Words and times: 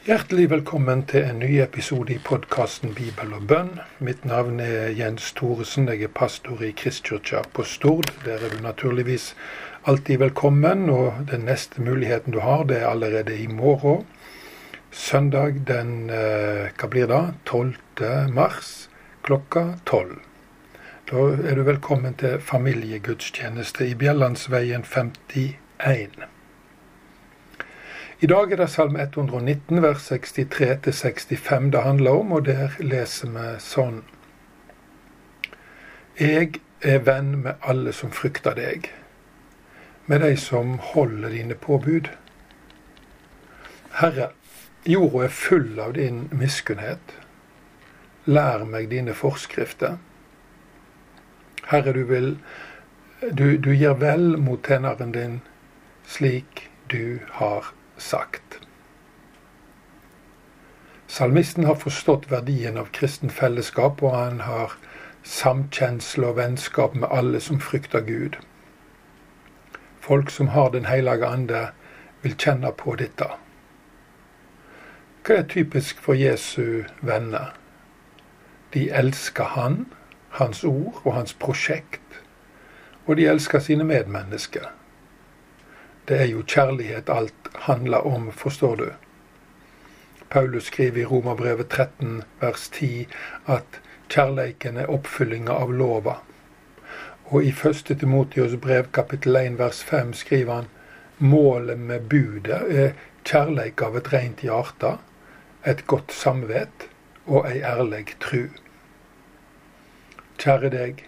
Hjertelig 0.00 0.46
velkommen 0.48 1.02
til 1.04 1.26
en 1.28 1.42
ny 1.42 1.58
episode 1.60 2.14
i 2.14 2.22
podkasten 2.24 2.94
Bibel 2.96 3.34
og 3.36 3.42
bønn. 3.50 3.74
Mitt 4.00 4.22
navn 4.24 4.56
er 4.64 4.94
Jens 4.96 5.26
Thoresen. 5.36 5.90
Jeg 5.92 6.06
er 6.06 6.12
pastor 6.16 6.62
i 6.64 6.70
Kristkirka 6.72 7.42
på 7.52 7.66
Stord. 7.68 8.08
Der 8.24 8.40
er 8.40 8.54
du 8.54 8.62
naturligvis 8.64 9.34
alltid 9.84 10.22
velkommen. 10.24 10.88
Og 10.88 11.20
den 11.28 11.44
neste 11.44 11.84
muligheten 11.84 12.32
du 12.32 12.40
har, 12.40 12.64
det 12.64 12.80
er 12.80 12.88
allerede 12.88 13.36
i 13.36 13.46
morgen. 13.46 14.08
Søndag 14.90 15.60
den 15.68 16.08
eh, 16.08 16.72
hva 16.80 16.88
blir 16.88 17.12
det? 17.12 17.22
12. 17.44 18.32
mars 18.32 18.88
klokka 19.20 19.74
12. 19.84 20.16
Da 21.12 21.28
er 21.44 21.60
du 21.60 21.66
velkommen 21.68 22.16
til 22.16 22.40
familiegudstjeneste 22.40 23.92
i 23.92 23.94
Bjellandsveien 23.94 24.80
51. 24.80 26.24
I 28.22 28.26
dag 28.26 28.52
er 28.52 28.56
det 28.60 28.66
Salme 28.68 29.00
119, 29.02 29.82
vers 29.82 30.12
63-65 30.12 31.70
det 31.72 31.80
handler 31.82 32.10
om, 32.10 32.32
og 32.32 32.42
der 32.44 32.74
leser 32.84 33.30
vi 33.32 33.44
sånn. 33.64 34.02
Jeg 36.20 36.60
er 36.84 37.00
venn 37.06 37.30
med 37.46 37.64
alle 37.64 37.94
som 37.96 38.12
frykter 38.12 38.58
deg, 38.60 38.90
med 40.04 40.20
de 40.20 40.34
som 40.36 40.76
holder 40.90 41.32
dine 41.32 41.56
påbud. 41.64 42.12
Herre, 44.02 44.28
jorda 44.84 45.24
er 45.30 45.34
full 45.40 45.80
av 45.80 45.96
din 45.96 46.26
miskunnhet. 46.28 47.16
Lær 48.28 48.68
meg 48.68 48.92
dine 48.92 49.16
forskrifter. 49.16 49.96
Herre, 51.72 51.96
du 51.96 52.04
vil 52.04 52.34
du, 53.32 53.56
du 53.56 53.72
gir 53.72 53.96
vel 54.04 54.34
mot 54.36 54.60
tjeneren 54.60 55.16
din 55.16 55.40
slik 56.04 56.66
du 56.92 57.24
har 57.40 57.72
sagt. 58.00 58.60
Salmisten 61.06 61.64
har 61.64 61.74
forstått 61.74 62.30
verdien 62.30 62.78
av 62.78 62.92
kristen 62.94 63.30
fellesskap, 63.30 64.02
og 64.02 64.14
han 64.14 64.40
har 64.46 64.76
samkjensle 65.26 66.30
og 66.30 66.36
vennskap 66.38 66.94
med 66.94 67.10
alle 67.10 67.40
som 67.40 67.60
frykter 67.60 68.00
Gud. 68.06 68.38
Folk 70.00 70.30
som 70.30 70.48
har 70.48 70.70
Den 70.70 70.84
hellige 70.84 71.26
ande, 71.26 71.68
vil 72.22 72.36
kjenne 72.36 72.72
på 72.72 72.94
dette. 73.00 73.26
Hva 75.24 75.40
er 75.40 75.48
typisk 75.48 76.00
for 76.00 76.14
Jesu 76.14 76.84
venner? 77.00 77.54
De 78.74 78.90
elsker 78.90 79.44
Han, 79.44 79.86
Hans 80.30 80.64
ord 80.64 81.00
og 81.04 81.14
Hans 81.14 81.34
prosjekt, 81.34 82.22
og 83.06 83.16
de 83.16 83.26
elsker 83.26 83.58
sine 83.58 83.84
medmennesker. 83.84 84.70
Det 86.08 86.20
er 86.20 86.26
jo 86.30 86.42
kjærlighet 86.46 87.10
alt 87.10 87.39
handler 87.66 88.06
om, 88.06 88.32
forstår 88.32 88.76
du. 88.76 88.90
Paulus 90.28 90.64
skriver 90.64 91.00
i 91.00 91.04
Romerbrevet 91.04 91.68
13 91.68 92.22
vers 92.40 92.68
10 92.68 93.08
at 93.46 93.80
kjærleiken 94.08 94.78
er 94.78 94.90
oppfyllinga 94.90 95.52
av 95.52 95.72
lova. 95.74 96.16
Og 97.30 97.44
i 97.44 97.50
1. 97.50 97.82
Timotios 97.98 98.56
brev 98.62 98.88
kapittel 98.94 99.36
1 99.36 99.58
vers 99.58 99.82
5 99.84 100.14
skriver 100.22 100.54
han 100.54 100.70
målet 101.18 101.78
med 101.78 102.08
budet 102.08 102.62
er 102.70 102.94
kjærleik 103.24 103.82
av 103.82 103.98
et 104.00 104.12
rent 104.12 104.40
hjerte, 104.46 104.96
et 105.66 105.84
godt 105.86 106.14
samvet 106.16 106.88
og 107.26 107.46
ei 107.50 107.60
ærlig 107.60 108.06
tru. 108.22 108.48
Kjære 110.40 110.70
deg, 110.72 111.04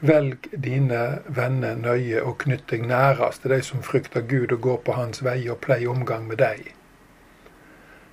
Velg 0.00 0.46
dine 0.64 1.22
venner 1.26 1.74
nøye 1.74 2.20
og 2.22 2.36
knytt 2.44 2.68
deg 2.70 2.84
nærest 2.86 3.42
til 3.42 3.50
de 3.50 3.62
som 3.66 3.82
frykter 3.82 4.22
Gud 4.22 4.52
og 4.54 4.60
går 4.62 4.76
på 4.86 4.94
Hans 4.94 5.24
vei 5.26 5.40
og 5.50 5.58
pleier 5.64 5.90
omgang 5.90 6.28
med 6.28 6.38
deg. 6.38 6.68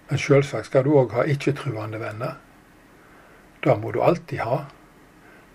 Men 0.09 0.22
sjølsagt 0.22 0.72
skal 0.72 0.86
du 0.86 0.95
òg 0.97 1.14
ha 1.14 1.27
ikke-truende 1.30 2.02
venner. 2.02 2.39
Det 3.61 3.77
må 3.81 3.92
du 3.94 4.02
alltid 4.02 4.42
ha. 4.45 4.64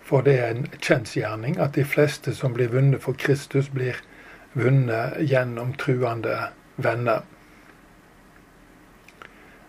For 0.07 0.23
det 0.23 0.39
er 0.39 0.55
en 0.55 0.65
kjensgjerning 0.79 1.59
at 1.59 1.75
de 1.75 1.83
fleste 1.87 2.35
som 2.35 2.55
blir 2.55 2.71
vunnet 2.71 3.03
for 3.03 3.15
Kristus, 3.15 3.69
blir 3.69 3.99
vunnet 4.53 5.19
gjennom 5.19 5.75
truende 5.79 6.37
venner. 6.75 7.23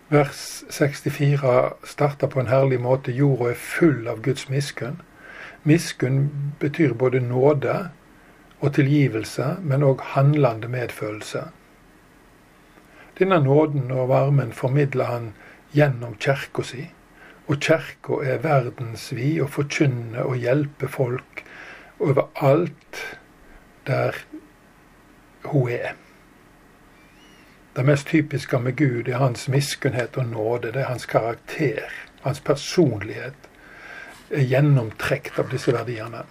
Vers 0.09 0.63
64 0.69 1.73
starter 1.83 2.27
på 2.27 2.39
en 2.39 2.51
herlig 2.51 2.79
måte. 2.79 3.11
Jorda 3.11 3.51
er 3.51 3.59
full 3.59 4.07
av 4.07 4.23
Guds 4.23 4.49
miskunn. 4.49 4.99
Miskunn 5.63 6.53
betyr 6.59 6.93
både 6.93 7.19
nåde 7.19 7.89
og 8.59 8.73
tilgivelse, 8.75 9.45
men 9.61 9.83
òg 9.83 10.01
handlende 10.15 10.67
medfølelse. 10.67 11.45
Denne 13.19 13.39
nåden 13.43 13.91
og 13.91 14.09
varmen 14.09 14.51
formidler 14.53 15.05
han 15.07 15.31
gjennom 15.71 16.17
kirka 16.19 16.65
si. 16.67 16.89
Og 17.47 17.59
kirka 17.63 18.19
er 18.23 18.43
verdensvid 18.43 19.41
og 19.43 19.53
forkynner 19.55 20.27
og 20.27 20.35
hjelper 20.43 20.91
folk 20.91 21.43
overalt 21.99 23.01
der 23.87 24.19
hun 25.43 25.69
er. 25.69 25.95
Det 27.75 27.85
mest 27.85 28.07
typiske 28.07 28.59
med 28.59 28.75
Gud 28.77 29.07
er 29.07 29.17
hans 29.17 29.47
miskunnhet 29.47 30.17
og 30.17 30.25
nåde. 30.25 30.71
Det 30.71 30.81
er 30.81 30.91
hans 30.91 31.05
karakter, 31.05 31.87
hans 32.21 32.39
personlighet 32.39 33.33
er 33.33 33.52
gjennomtrekt 34.41 35.39
av 35.39 35.51
disse 35.51 35.73
verdiene. 35.73 36.23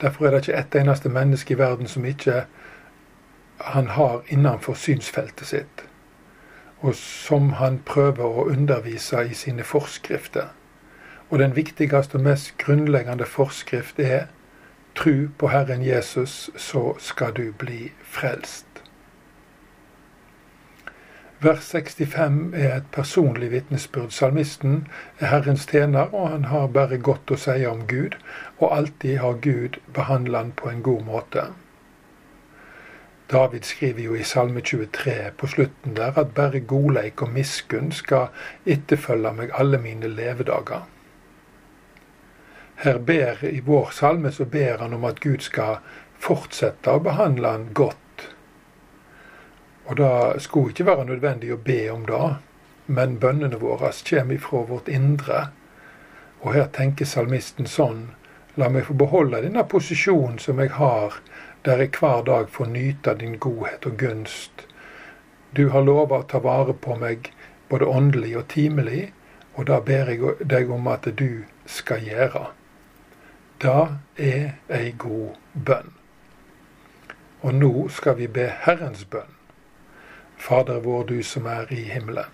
Derfor 0.00 0.26
er 0.26 0.30
det 0.30 0.40
ikke 0.44 0.58
ett 0.58 0.74
eneste 0.74 1.08
menneske 1.08 1.54
i 1.54 1.58
verden 1.58 1.88
som 1.88 2.04
ikke 2.04 2.44
han 3.58 3.86
har 3.86 4.22
innenfor 4.28 4.74
synsfeltet 4.74 5.46
sitt, 5.46 5.84
og 6.80 6.94
som 6.94 7.52
han 7.56 7.78
prøver 7.78 8.24
å 8.24 8.48
undervise 8.52 9.24
i 9.24 9.34
sine 9.34 9.64
forskrifter. 9.64 10.52
Og 11.30 11.38
den 11.38 11.56
viktigste 11.56 12.18
og 12.18 12.26
mest 12.28 12.52
grunnleggende 12.58 13.26
forskrift 13.26 13.98
er 13.98 14.26
tru 14.94 15.28
på 15.38 15.48
Herren 15.48 15.82
Jesus, 15.82 16.50
så 16.56 16.94
skal 16.98 17.32
du 17.32 17.52
bli 17.52 17.92
frelst. 18.02 18.65
Vers 21.40 21.68
65 21.72 22.54
er 22.54 22.76
et 22.76 22.86
personlig 22.92 23.50
vitnesbyrd. 23.52 24.10
Salmisten 24.10 24.86
er 25.18 25.26
Herrens 25.26 25.66
tjener, 25.68 26.14
og 26.14 26.30
han 26.30 26.44
har 26.48 26.70
bare 26.72 26.96
godt 26.96 27.30
å 27.30 27.36
si 27.36 27.58
om 27.68 27.82
Gud, 27.90 28.16
og 28.56 28.72
alltid 28.72 29.18
har 29.20 29.36
Gud 29.44 29.76
behandlet 29.92 30.40
han 30.40 30.52
på 30.56 30.70
en 30.70 30.80
god 30.86 31.02
måte. 31.04 31.44
David 33.30 33.68
skriver 33.68 34.02
jo 34.02 34.14
i 34.14 34.22
Salme 34.22 34.62
23 34.64 35.14
på 35.36 35.50
slutten 35.50 35.96
der 35.98 36.16
at 36.16 36.32
bare 36.34 36.60
godleik 36.60 37.22
og 37.22 37.34
miskunn 37.34 37.92
skal 37.92 38.28
etterfølge 38.64 39.32
meg 39.36 39.52
alle 39.60 39.82
mine 39.82 40.08
levedager. 40.08 40.86
Her 42.80 42.98
ber 42.98 43.44
I 43.44 43.60
vår 43.66 43.92
salme 43.92 44.32
så 44.32 44.44
ber 44.44 44.78
han 44.78 44.94
om 44.94 45.04
at 45.04 45.20
Gud 45.20 45.44
skal 45.44 45.82
fortsette 46.16 46.92
å 46.92 47.02
behandle 47.02 47.52
han 47.58 47.70
godt 47.74 48.05
og 49.86 49.96
det 49.96 50.42
skulle 50.42 50.74
ikke 50.74 50.86
være 50.86 51.06
nødvendig 51.06 51.52
å 51.54 51.62
be 51.62 51.80
om 51.92 52.06
det, 52.06 52.28
men 52.86 53.18
bønnene 53.22 53.58
våre 53.62 53.92
kommer 54.08 54.34
ifra 54.34 54.62
vårt 54.66 54.88
indre. 54.88 55.48
Og 56.42 56.54
her 56.54 56.70
tenker 56.72 57.06
salmisten 57.06 57.66
sånn 57.66 58.08
La 58.56 58.70
meg 58.72 58.86
få 58.86 58.94
beholde 58.96 59.42
denne 59.44 59.66
posisjonen 59.68 60.38
som 60.40 60.62
jeg 60.62 60.70
har, 60.78 61.18
der 61.68 61.82
jeg 61.82 61.90
hver 61.98 62.22
dag 62.24 62.48
får 62.48 62.70
nyte 62.72 63.12
din 63.20 63.34
godhet 63.36 63.84
og 63.84 63.98
gunst. 64.00 64.64
Du 65.52 65.68
har 65.74 65.84
lova 65.84 66.22
å 66.22 66.28
ta 66.30 66.40
vare 66.40 66.72
på 66.72 66.96
meg 66.96 67.28
både 67.68 67.84
åndelig 67.84 68.32
og 68.40 68.46
timelig, 68.48 69.10
og 69.60 69.68
det 69.68 69.82
ber 69.84 70.08
jeg 70.08 70.48
deg 70.48 70.72
om 70.72 70.88
at 70.88 71.04
du 71.20 71.44
skal 71.68 72.00
gjøre. 72.08 72.46
Det 73.60 73.76
er 74.16 74.56
ei 74.72 74.90
god 75.04 75.36
bønn. 75.52 75.92
Og 77.44 77.60
nå 77.60 77.72
skal 77.92 78.16
vi 78.16 78.32
be 78.40 78.48
Herrens 78.64 79.04
bønn. 79.04 79.35
Fader 80.36 80.80
vår, 80.80 81.04
du 81.04 81.22
som 81.22 81.46
er 81.46 81.72
i 81.72 81.82
himmelen. 81.90 82.30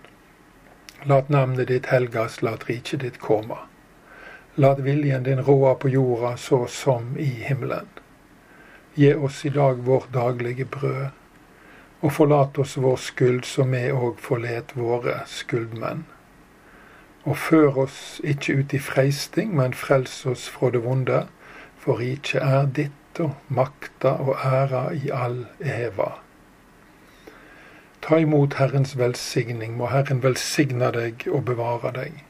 Lat 1.04 1.28
navnet 1.28 1.68
ditt 1.68 1.86
helgas, 1.86 2.42
lat 2.42 2.68
riket 2.68 3.00
ditt 3.00 3.18
komme. 3.18 3.56
Lat 4.54 4.78
viljen 4.78 5.22
din 5.22 5.40
råde 5.42 5.74
på 5.74 5.88
jorda 5.88 6.36
så 6.36 6.66
som 6.66 7.16
i 7.18 7.30
himmelen. 7.46 7.88
Gi 8.94 9.14
oss 9.14 9.44
i 9.44 9.48
dag 9.48 9.78
vårt 9.86 10.12
daglige 10.12 10.64
brød, 10.64 11.06
og 12.00 12.12
forlat 12.12 12.58
oss 12.58 12.76
vår 12.76 12.96
skyld, 12.96 13.44
som 13.44 13.70
vi 13.72 13.86
òg 13.90 14.18
forlet 14.20 14.74
våre 14.76 15.22
skyldmenn. 15.26 16.02
Og 17.24 17.38
før 17.38 17.84
oss 17.86 18.20
ikke 18.24 18.58
ut 18.58 18.74
i 18.74 18.82
freisting, 18.82 19.54
men 19.56 19.72
frels 19.72 20.26
oss 20.26 20.48
fra 20.50 20.70
det 20.74 20.82
vonde, 20.84 21.22
for 21.78 22.02
riket 22.02 22.42
er 22.42 22.66
ditt 22.66 23.22
og 23.22 23.38
makta 23.48 24.18
og 24.20 24.36
æra 24.44 24.90
i 24.92 25.10
all 25.14 25.46
eva. 25.60 26.12
Ta 28.02 28.18
imot 28.18 28.54
Herrens 28.58 28.96
velsigning. 28.98 29.76
Må 29.78 29.86
Herren 29.92 30.22
velsigne 30.22 30.90
deg 30.94 31.26
og 31.30 31.44
bevare 31.50 31.92
deg. 31.94 32.22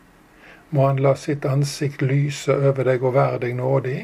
Må 0.71 0.87
Han 0.87 1.01
la 1.05 1.15
sitt 1.17 1.45
ansikt 1.49 2.03
lyse 2.03 2.53
over 2.53 2.85
deg 2.89 3.05
og 3.05 3.15
være 3.17 3.39
deg 3.47 3.57
nådig. 3.57 4.01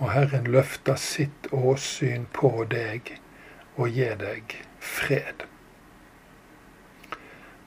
Må 0.00 0.08
Herren 0.12 0.48
løfte 0.48 0.96
sitt 0.96 1.48
åsyn 1.52 2.26
på 2.32 2.64
deg 2.70 3.14
og 3.76 3.88
gi 3.88 4.08
deg 4.20 4.54
fred. 4.80 5.46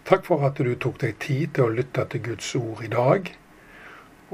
Takk 0.05 0.25
for 0.27 0.45
at 0.45 0.57
du 0.59 0.73
tok 0.75 0.99
deg 1.01 1.17
tid 1.23 1.53
til 1.55 1.69
å 1.69 1.75
lytte 1.77 2.05
til 2.11 2.21
Guds 2.25 2.49
ord 2.59 2.81
i 2.83 2.89
dag, 2.91 3.29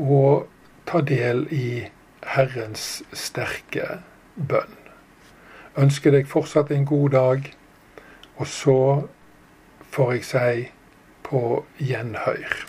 og 0.01 0.47
ta 0.89 1.01
del 1.05 1.45
i 1.53 1.85
Herrens 2.25 3.03
sterke 3.13 3.99
bønn. 4.35 4.73
Ønsker 5.79 6.15
deg 6.15 6.27
fortsatt 6.27 6.73
en 6.73 6.87
god 6.89 7.13
dag, 7.13 7.51
og 8.39 8.47
så 8.47 8.79
får 9.91 10.11
jeg 10.15 10.25
si 10.25 10.67
på 11.27 11.65
gjenhør. 11.77 12.68